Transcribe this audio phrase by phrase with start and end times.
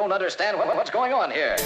[0.00, 1.56] don't understand what, what's going on here.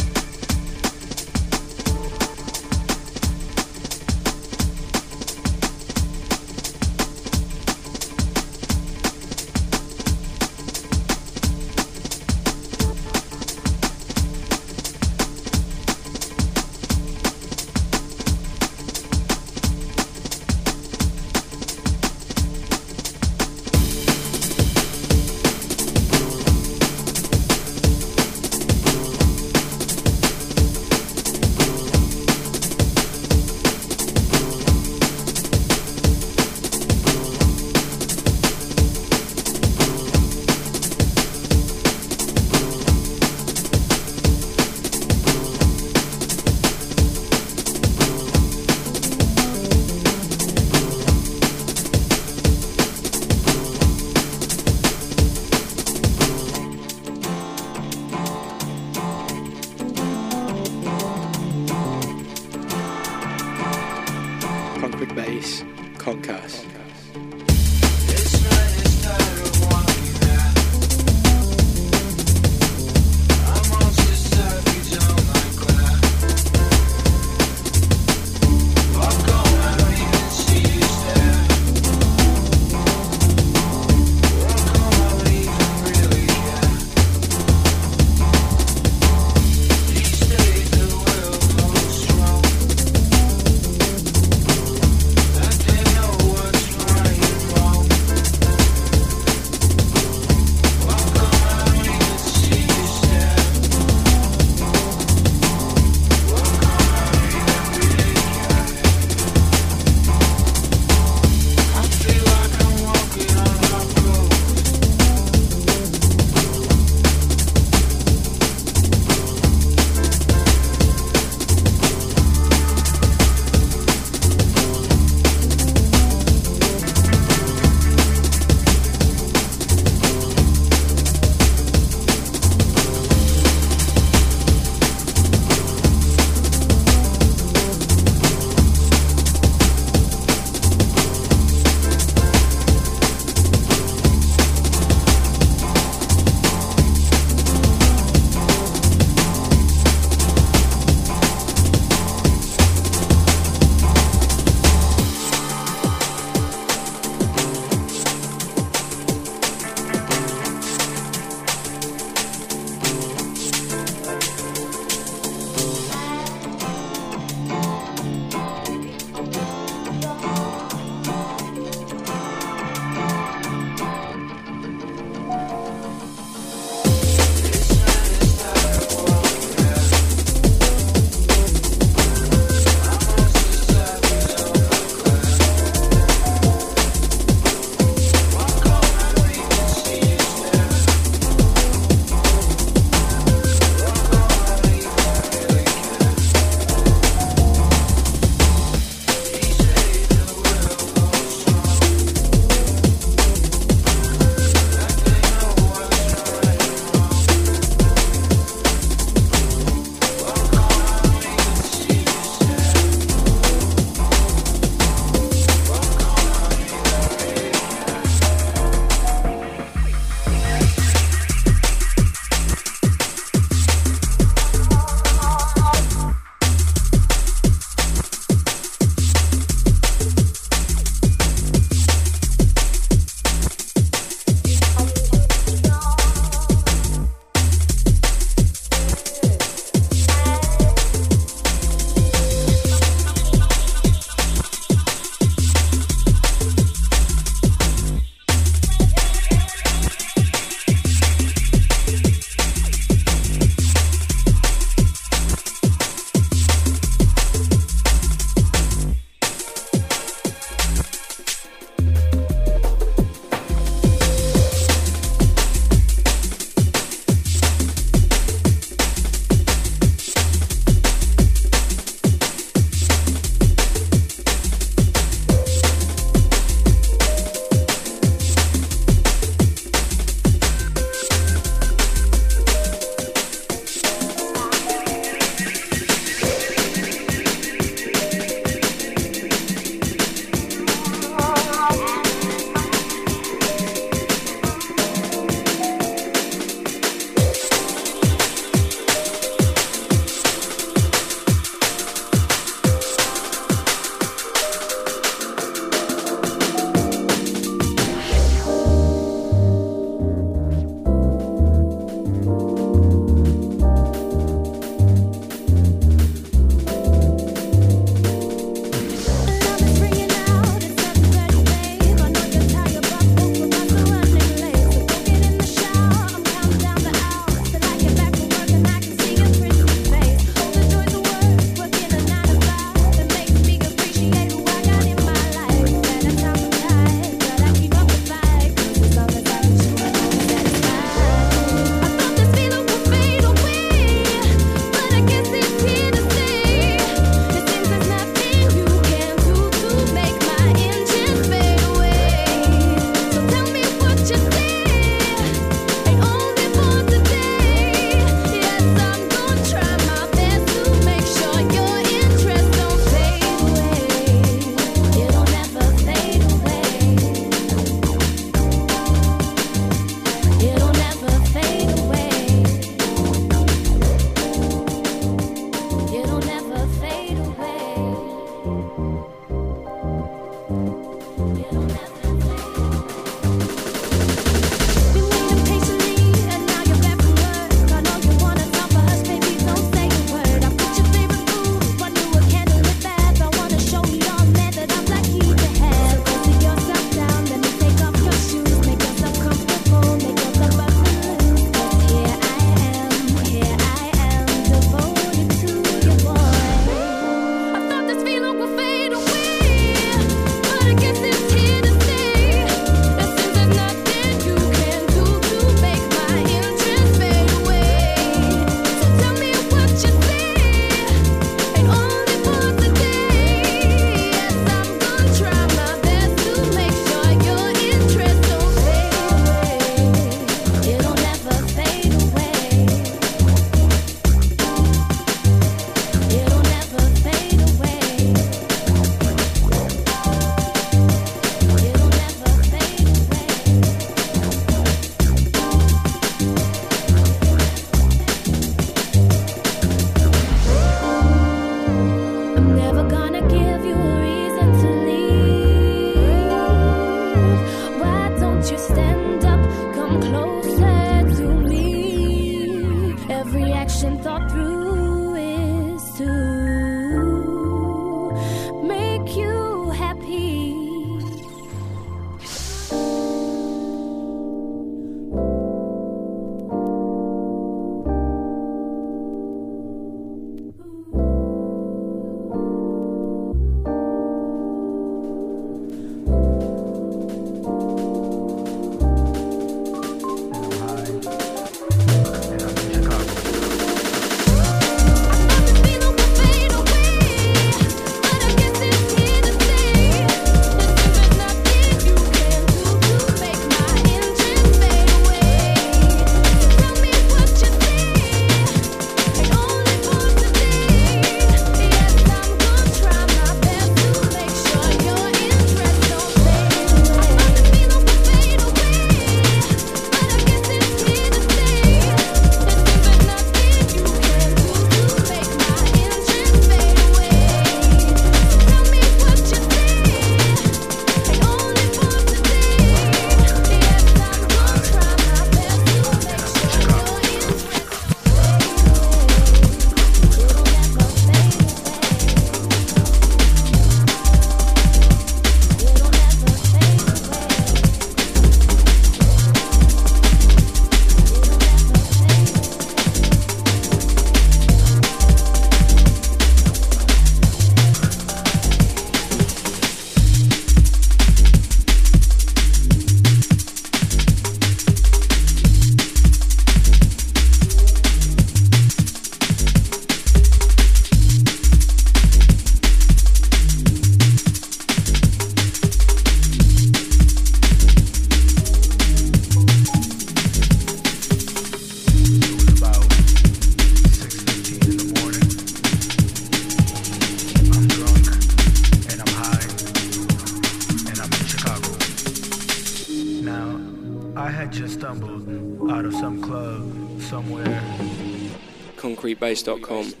[599.35, 600.00] Concretebase.com.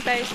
[0.00, 0.31] Kong's drum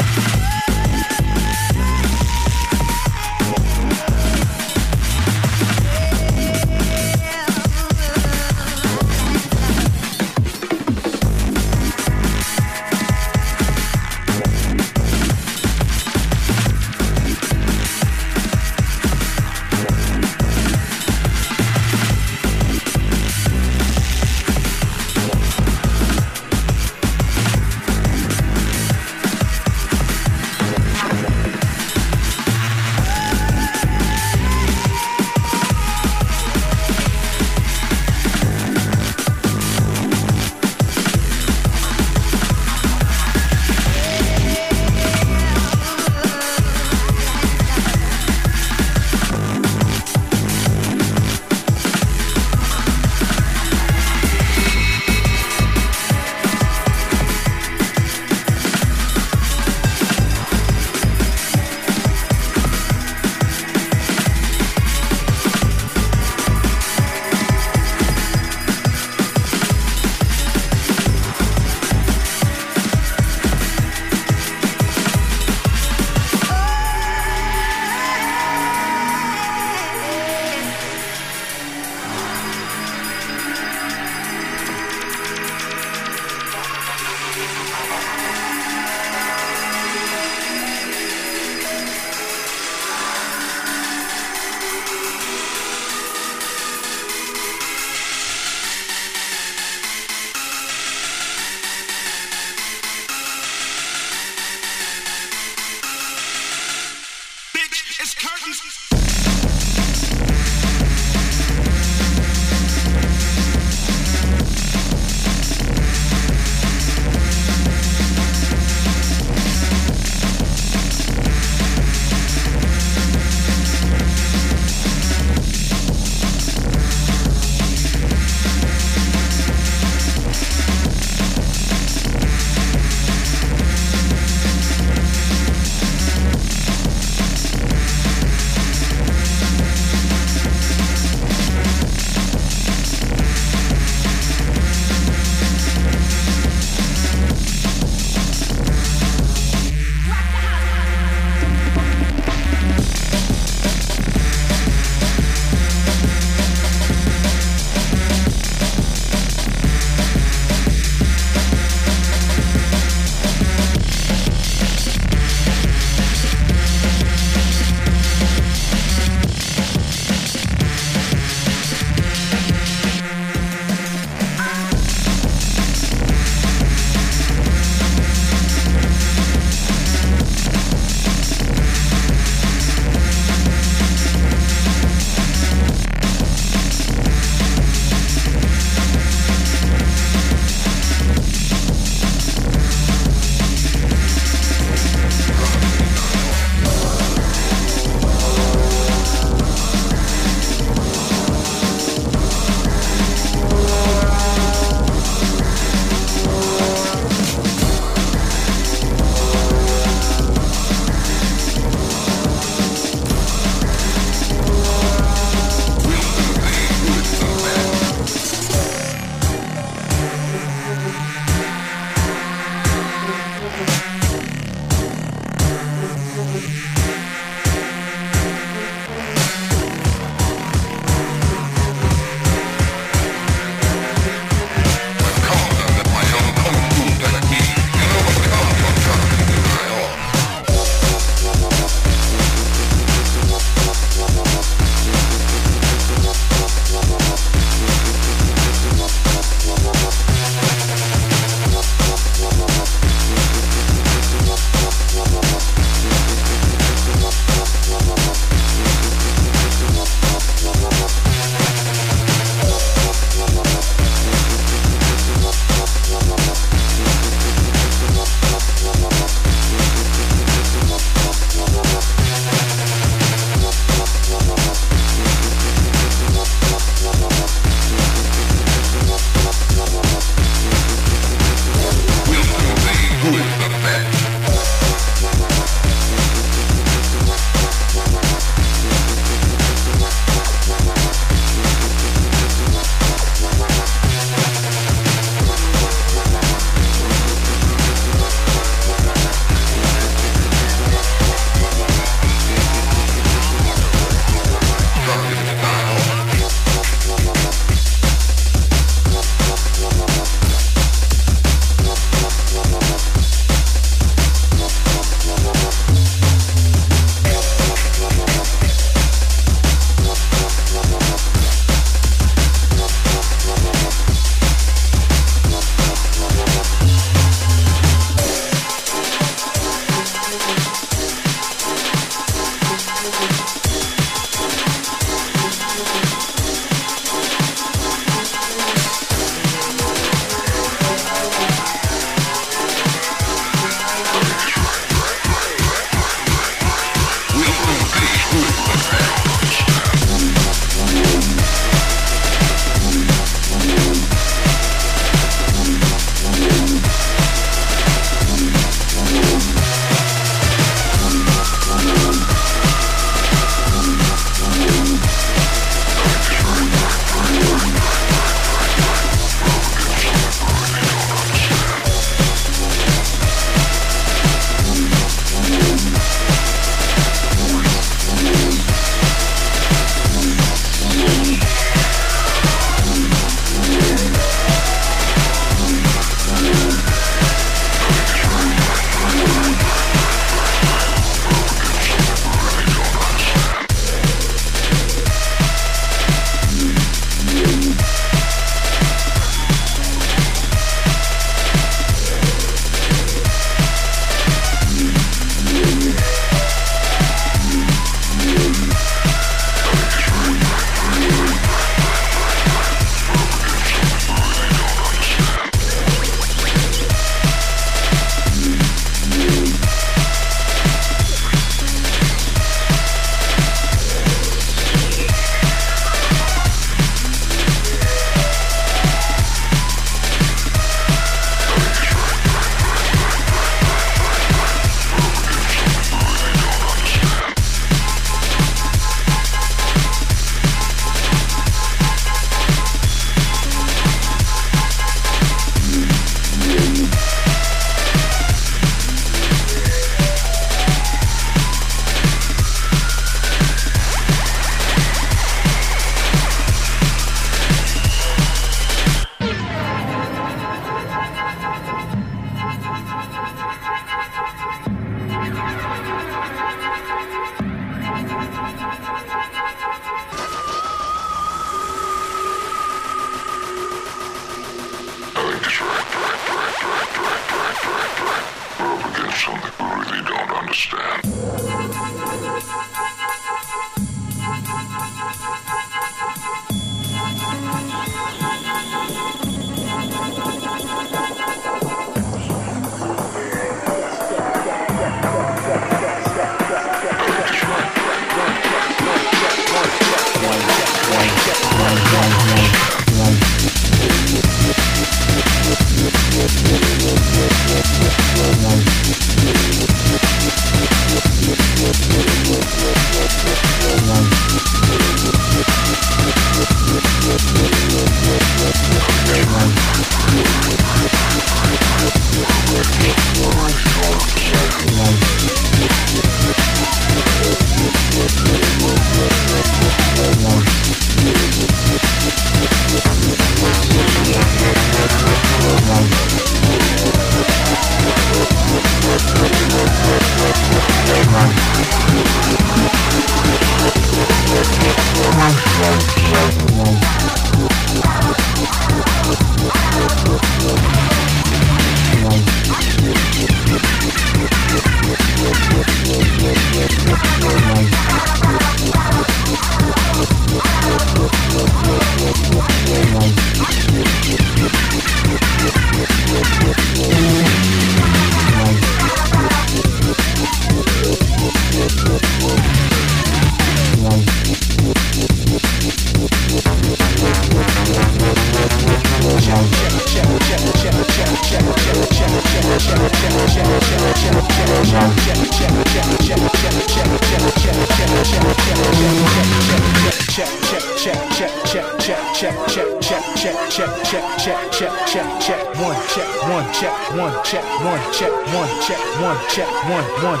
[595.40, 600.00] one check one check one check one check one check one check one one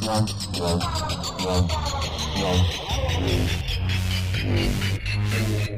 [0.00, 0.78] One, two,
[4.32, 5.77] three.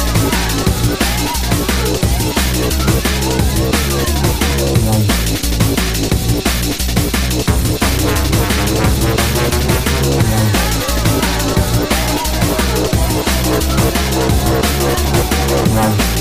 [15.81, 16.20] Bye.